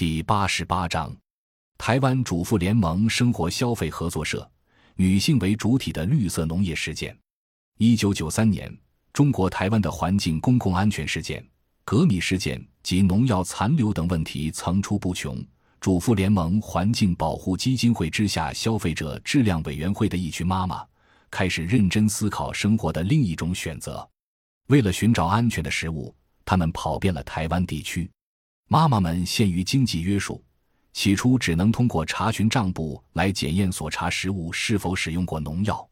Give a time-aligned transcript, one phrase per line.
[0.00, 1.14] 第八十八章：
[1.76, 4.50] 台湾主妇联盟生活消费合作社，
[4.96, 7.14] 女性为主体的绿色农业实践。
[7.76, 8.74] 一九九三年，
[9.12, 11.46] 中国台湾的环境公共安全事件、
[11.84, 15.38] 革米事件及农药残留等问题层出不穷。
[15.82, 20.82] 主妇联盟环境保护基金会之下消费者质量委员会的一群妈妈，
[21.30, 24.08] 开始认真思考生活的另一种选择。
[24.68, 28.10] 为了寻找安全的食物，他们跑遍了台湾地区。
[28.72, 30.40] 妈妈们限于经济约束，
[30.92, 35.84] 起初只能通过查询账簿来检验所查食物是否使用过农药。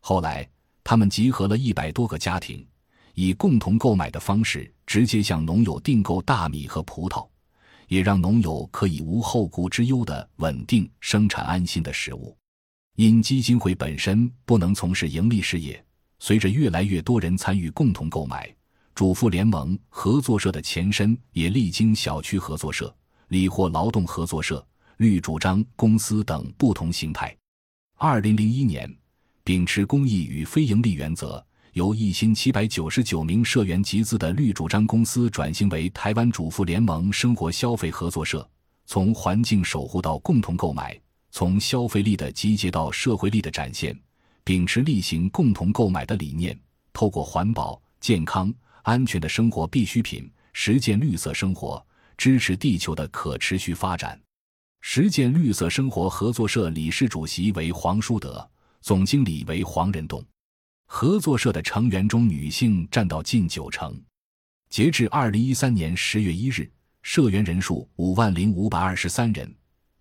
[0.00, 0.48] 后来，
[0.82, 2.66] 他们集合了一百多个家庭，
[3.12, 7.28] 以共同购买的方式，直接向农友订购大米和葡萄。
[7.88, 12.34] 也让农友可以无后顾之忧的稳定生产安心的食物。
[12.96, 15.84] 因基金会本身不能从事盈利事业，
[16.20, 18.50] 随着越来越多人参与共同购买，
[18.94, 22.94] 主妇联盟合作社的前身也历经小区合作社、
[23.26, 24.64] 理货劳动合作社、
[24.98, 27.36] 绿主张公司等不同形态。
[27.96, 28.88] 二零零一年，
[29.42, 31.44] 秉持公益与非营利原则。
[31.72, 38.48] 由一千七百九十九名社员集资的绿主张公司转型为台湾主妇联盟生活消费合作社，
[38.86, 40.96] 从环境守护到共同购买，
[41.32, 43.98] 从消费力的集结到社会力的展现，
[44.44, 46.56] 秉持例行共同购买的理念，
[46.92, 48.54] 透过环保、健康、
[48.84, 51.84] 安全的生活必需品，实践绿色生活，
[52.18, 54.20] 支持地球的可持续发展。
[54.82, 58.46] 实践绿色生活合作社理事主席为黄淑德，
[58.82, 60.22] 总经理为黄仁栋。
[60.86, 63.98] 合作社的成员中，女性占到近九成。
[64.68, 69.50] 截至二零一三年十月一日，社员人数五万零五百二十三人，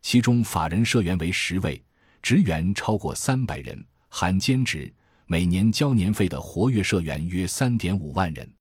[0.01, 1.81] 其中法人社员为十位，
[2.21, 4.93] 职员超过三百人，含兼职，
[5.25, 8.53] 每年交年费的活跃社员约三点五万人。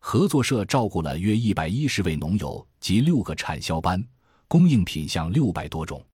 [0.00, 4.02] 合作社照顾了约一百一十位农友及六个产销班，
[4.48, 6.04] 供应品项六百多种。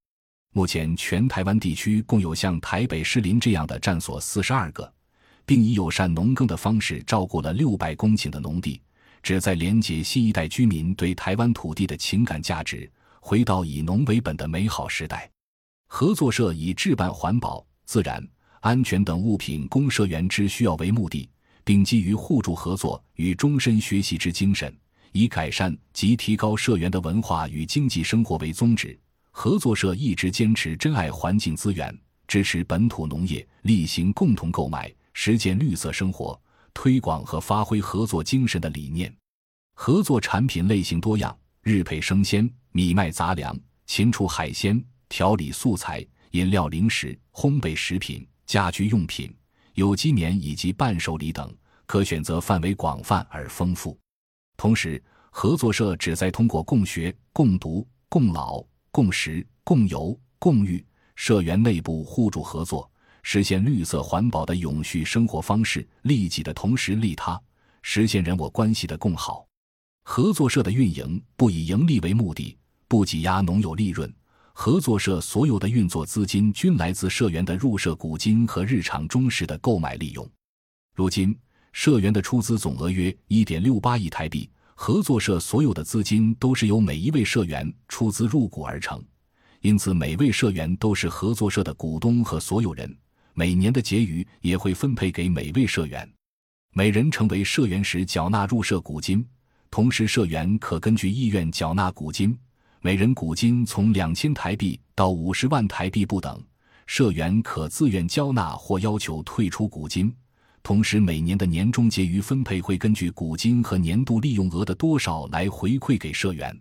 [0.52, 4.92] 目前，全台湾地区共有像台北士林这样的站所四十二个。
[5.48, 8.82] 并以友善农耕的方式照顾了六百公顷的农地，
[9.22, 15.30] 旨在连结新一代居民对台湾土地的情感价值，回到以农为本的美好时代。
[15.86, 18.20] 合作社以置办环保、自然、
[18.58, 21.30] 安全等物品供社员之需要为目的，
[21.66, 24.72] 并基于互助合作与终身学习之精神，
[25.10, 28.96] 以改善及提高社员的文化与经济生活为宗旨。
[29.32, 31.92] 合作社一直坚持珍爱环境资源，
[32.28, 34.94] 支持本土农业，例行共同购买。
[35.12, 36.40] 实践绿色生活，
[36.72, 39.12] 推广和发挥合作精神的理念。
[39.74, 49.34] 合作产品类型多样，日配生鲜、米麦杂粮、禽畜海鲜、调理素材、饮料零食、烘焙食品、家居用品、
[49.76, 51.54] 有机棉以及伴手礼等，
[51.84, 53.96] 可选择范围广泛而丰富。
[54.56, 60.82] 同时，合作社旨在通过共学、共读、共老、共识、共游、共育，
[61.14, 62.90] 社员内部互助合作。
[63.22, 67.38] 实现绿色环保的永续生活方式，利己的同时利他，
[67.82, 69.46] 实现人我关系的共好。
[70.04, 72.56] 合作社的运营不以盈利为目的，
[72.88, 74.10] 不挤压农友利润。
[74.58, 80.26] 合作社所有的运作资金均来自社员的入社股金和日常中时的购买利用。
[80.94, 81.38] 如今，
[81.72, 84.48] 社员的出资总额约一点六八亿台币。
[84.74, 89.04] 合作社所有的资金都是由每一位社员出资入股而成，
[89.60, 92.96] 因此每位社员都是合作社的股东和所有人。
[93.34, 96.10] 每年的结余也会分配给每位社员，
[96.72, 99.24] 每人成为社员时缴纳入社股金，
[99.70, 102.36] 同时社员可根据意愿缴纳股金，
[102.80, 106.40] 每人股金从两千台币到五十万台币不等，
[106.86, 110.14] 社员可自愿交纳或要求退出股金，
[110.62, 116.56] 同时每年的年终结余分配会根据股金和年度利用额的多少来回馈给社员。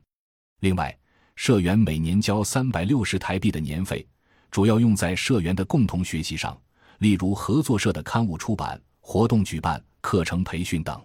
[0.62, 0.98] 另外，
[1.36, 4.08] 社员每年交三百六十台币的年费，
[4.50, 6.58] 主要用在社员的共同学习上。
[7.00, 11.00] 例如合作社的刊物出版、活动举办、课程培训等，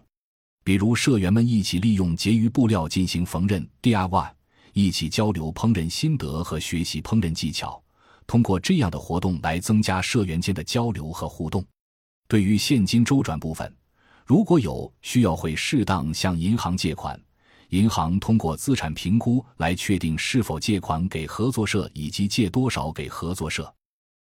[0.63, 4.31] 比如社员们一起利用结余布料进行缝纫 DIY，
[4.73, 7.83] 一起交流烹饪心得和学习烹饪技巧。
[8.27, 11.65] 通过这样的活动来增加社员间的交流和互动。
[12.29, 13.75] 对于现金周转部分，
[14.25, 17.21] 如果有需要，会适当向银行借款，
[17.71, 23.75] 银行通过资产评估来确定是否借款给合作社以及借多少给合作社。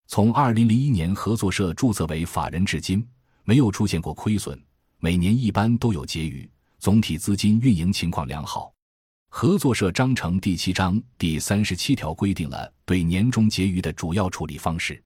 [0.06, 3.02] 从二零零一年合作社注册为法人至今，
[3.44, 4.62] 没有出现过亏损，
[4.98, 6.46] 每年一般都有结余，
[6.78, 8.73] 总体资金运营情况良好。
[9.36, 15.02] 合作社章程第七章第三十七条规定了对年终结余的主要处理方式：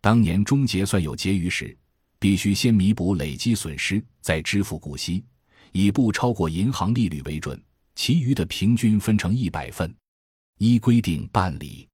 [0.00, 1.76] 当年终结算有结余时，
[2.20, 5.24] 必须先弥补累积损失，再支付股息，
[5.72, 7.60] 以不超过银行利率为准，
[7.96, 9.92] 其余的平均分成一百份。
[10.58, 11.88] 依规定办理。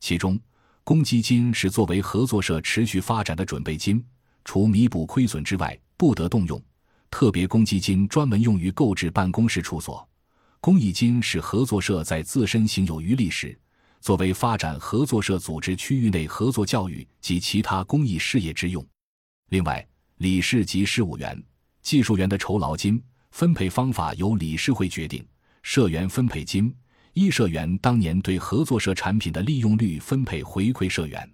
[0.00, 0.40] 其中，
[0.82, 4.02] 公积金是作为合作社持续发展的准备金，
[4.46, 6.58] 除弥补亏损之外，不得动用。
[7.10, 10.07] 特别公积金专门用于购置办公室处所。
[10.60, 13.56] 公益金是合作社在自身行有余力时，
[14.00, 18.84] 作为发展合作社组织区域内合作教育及其他公益事业之用。
[19.50, 21.40] 另外，理事及事务员、
[21.80, 23.00] 技术员的酬劳金
[23.30, 25.24] 分配方法由理事会决定。
[25.62, 26.74] 社员分配金
[27.12, 31.30] 依社员当年对合作社产品的利用率分配回馈社员。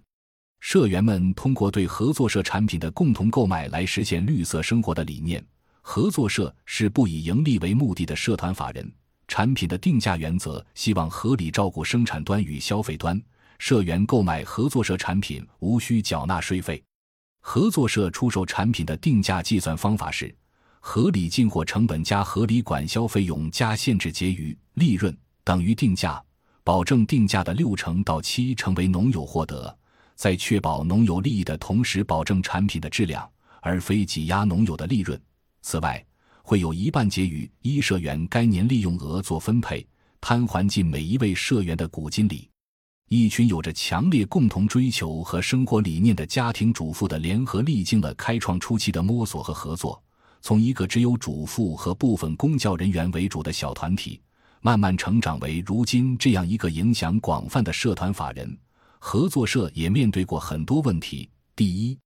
[0.59, 5.43] 社员们通过对合作社产品的共同购买来实现绿色生活的理念。
[5.81, 8.91] 合作社是不以盈利为目的的社团法人。
[9.27, 13.21] 产品的定价原则希望合理照顾生产端与消费端。
[13.57, 16.83] 社员购买合作社产品无需缴纳税费。
[17.39, 20.35] 合作社出售产品的定价计算方法是：
[20.79, 26.21] 合理进货成本加合理管销费用加限制结余利润等于定价，
[26.63, 29.75] 保证定价的六成到七成为农友获得，
[30.15, 33.27] 在确保农友利益的同时保证产品的质量，
[33.61, 35.19] 而非挤压农友的利润。
[35.61, 36.03] 此外，
[36.47, 39.83] 会有一半结余依社员该年利用额做分配，
[40.21, 42.47] 摊还进每一位社员的股金里。
[43.09, 49.99] 一群有着强烈共同追求和生活理念的家庭主妇的联合，历经了开创初期的摸索和合作，
[50.39, 54.21] 从一个只有主妇和部分公教人员为主的小团体，
[54.61, 58.55] 慢慢成长为如今这样一个影响广泛的社团法人。
[58.99, 61.97] 合作社也面对过很多问题：第一，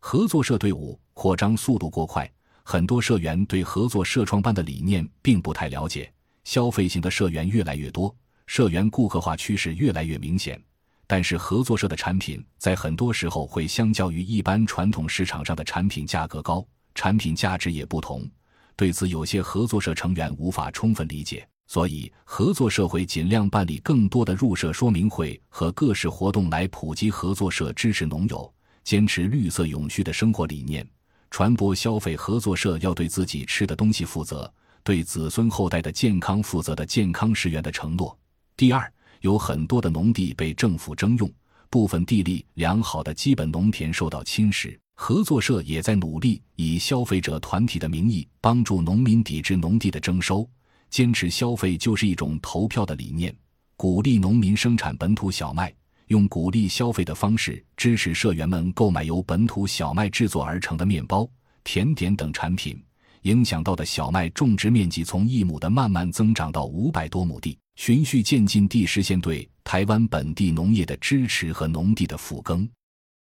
[0.00, 2.28] 合作社队伍扩张速度过快。
[2.68, 8.12] 很多社员对合作社创办的理念并不太了解，消费型的社员越来越多，
[8.48, 10.60] 社员顾客化趋势越来越明显。
[11.06, 18.28] 但是合作社的产品在很多时候会相较于一般传统市场上的产品价格高，产品价值也不同。
[18.74, 28.52] 对此，有些合作社成员无法充分理解，所以合作社会尽量办理更多的入社说明会和各式活动来普及合作社支持农友、
[28.82, 30.84] 坚持绿色永续的生活理念。
[31.30, 34.50] 传播消费合作社要对自己吃的东西负责，
[34.82, 38.16] 对子孙后代的健康负责的健康食源的承诺。
[38.56, 38.90] 第二，
[39.20, 41.30] 有很多的农地被政府征用，
[41.68, 50.48] 部分地力良好的基本农田受到侵蚀，合作社也在努力以消费者团体的名义帮助农民抵制农地的征收，
[50.88, 53.36] 坚持消费就是一种投票的理念，
[53.76, 55.74] 鼓励农民生产本土小麦。
[56.08, 61.28] 用鼓励消费的方式支持社员们购买由本土小麦制作而成的面包、
[61.64, 62.80] 甜点等产品，
[63.22, 72.68] 影响到的小麦种植面积从一亩的慢慢增长到五百多亩地，循序渐进地实现对台湾本地农业的支持和农地的复耕，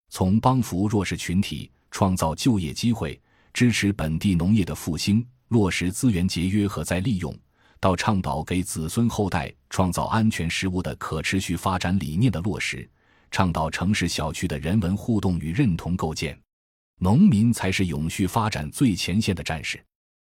[0.09, 3.19] 从帮扶弱势群体、创造就业机会、
[3.51, 7.35] 支持本地农业的复兴、落实资源节约和再利用。
[7.79, 12.89] 到倡导给子孙后代创造安全食物的可持续发展理念的落实，
[13.29, 16.39] 倡导城市小区的人文互动与认同构建，
[16.99, 19.83] 农民才是永续发展最前线的战士，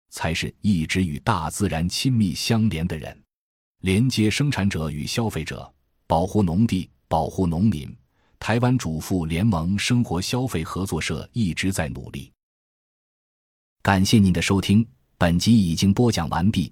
[0.10, 3.18] 才是一直与大自然亲密相连的人，
[3.82, 5.72] 连接生产者与消费者，
[6.06, 7.96] 保护农地，保护农民。
[8.38, 12.32] 台湾主妇联盟生活消费合作社一直在努力。
[13.82, 14.88] 感谢您的收听，
[15.18, 16.72] 本集已经播讲完毕。